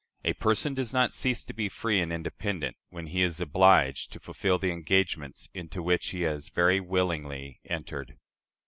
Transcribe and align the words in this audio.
A 0.25 0.33
person 0.33 0.73
does 0.73 0.93
not 0.93 1.13
cease 1.13 1.43
to 1.43 1.53
be 1.53 1.69
free 1.69 2.01
and 2.01 2.11
independent, 2.11 2.75
when 2.89 3.05
he 3.05 3.21
is 3.21 3.39
obliged 3.39 4.11
to 4.13 4.19
fulfill 4.19 4.57
the 4.57 4.71
engagements 4.71 5.47
into 5.53 5.83
which 5.83 6.07
he 6.09 6.21
has 6.23 6.49
very 6.49 6.79
willingly 6.79 7.61
entered." 7.65 8.17